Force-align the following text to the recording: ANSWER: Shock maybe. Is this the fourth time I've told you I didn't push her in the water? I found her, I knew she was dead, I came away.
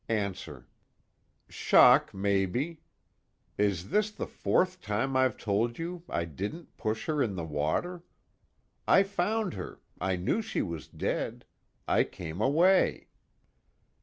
ANSWER: 0.09 0.67
Shock 1.47 2.11
maybe. 2.11 2.81
Is 3.59 3.89
this 3.91 4.09
the 4.09 4.25
fourth 4.25 4.81
time 4.81 5.15
I've 5.15 5.37
told 5.37 5.77
you 5.77 6.01
I 6.09 6.25
didn't 6.25 6.75
push 6.75 7.05
her 7.05 7.21
in 7.21 7.35
the 7.35 7.43
water? 7.45 8.01
I 8.87 9.03
found 9.03 9.53
her, 9.53 9.79
I 9.99 10.15
knew 10.15 10.41
she 10.41 10.63
was 10.63 10.87
dead, 10.87 11.45
I 11.87 12.03
came 12.03 12.41
away. 12.41 13.09